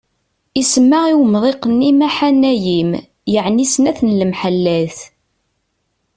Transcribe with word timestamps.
Isemma 0.61 0.99
i 1.11 1.13
umḍiq-nni 1.23 1.91
Maḥanayim, 1.99 2.91
yeɛni 3.31 3.65
snat 3.73 3.99
n 4.03 4.15
lemḥallat. 4.19 4.97